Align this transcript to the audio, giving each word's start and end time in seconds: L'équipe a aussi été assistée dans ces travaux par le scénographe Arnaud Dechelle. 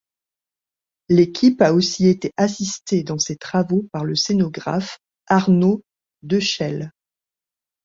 L'équipe 1.09 1.61
a 1.61 1.73
aussi 1.73 2.07
été 2.07 2.31
assistée 2.35 3.03
dans 3.03 3.19
ces 3.19 3.35
travaux 3.35 3.87
par 3.93 4.03
le 4.03 4.15
scénographe 4.15 4.97
Arnaud 5.27 5.83
Dechelle. 6.23 6.91